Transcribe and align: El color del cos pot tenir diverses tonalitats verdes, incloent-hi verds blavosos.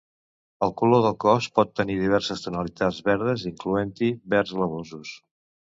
El 0.67 0.71
color 0.81 1.03
del 1.07 1.17
cos 1.25 1.49
pot 1.59 1.75
tenir 1.81 1.97
diverses 1.99 2.43
tonalitats 2.47 3.05
verdes, 3.11 3.47
incloent-hi 3.53 4.13
verds 4.37 4.61
blavosos. 4.61 5.19